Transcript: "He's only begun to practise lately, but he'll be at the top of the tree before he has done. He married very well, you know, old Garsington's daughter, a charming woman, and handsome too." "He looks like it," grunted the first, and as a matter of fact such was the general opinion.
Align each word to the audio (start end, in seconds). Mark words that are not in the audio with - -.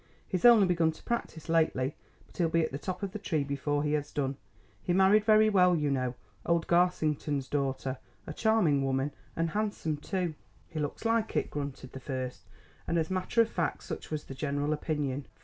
"He's 0.27 0.45
only 0.45 0.65
begun 0.65 0.91
to 0.93 1.03
practise 1.03 1.47
lately, 1.47 1.95
but 2.25 2.35
he'll 2.35 2.49
be 2.49 2.63
at 2.63 2.71
the 2.71 2.79
top 2.79 3.03
of 3.03 3.11
the 3.11 3.19
tree 3.19 3.43
before 3.43 3.83
he 3.83 3.93
has 3.93 4.11
done. 4.11 4.35
He 4.81 4.93
married 4.93 5.23
very 5.25 5.47
well, 5.47 5.75
you 5.75 5.91
know, 5.91 6.15
old 6.43 6.65
Garsington's 6.65 7.47
daughter, 7.47 7.99
a 8.25 8.33
charming 8.33 8.83
woman, 8.83 9.11
and 9.35 9.51
handsome 9.51 9.97
too." 9.97 10.33
"He 10.67 10.79
looks 10.79 11.05
like 11.05 11.35
it," 11.37 11.51
grunted 11.51 11.91
the 11.91 11.99
first, 11.99 12.47
and 12.87 12.97
as 12.97 13.11
a 13.11 13.13
matter 13.13 13.43
of 13.43 13.49
fact 13.51 13.83
such 13.83 14.09
was 14.09 14.23
the 14.23 14.33
general 14.33 14.73
opinion. 14.73 15.27